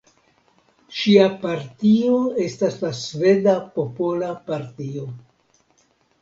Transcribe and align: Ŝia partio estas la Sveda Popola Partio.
Ŝia 0.99 1.27
partio 1.43 2.15
estas 2.45 2.79
la 2.85 2.91
Sveda 3.01 3.53
Popola 3.77 4.31
Partio. 4.49 5.07